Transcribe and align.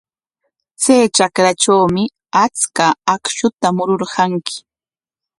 Chay 0.81 1.03
trakratrawmi 1.15 2.03
achka 2.43 2.85
akshuta 3.13 3.67
mururqanki. 3.77 4.57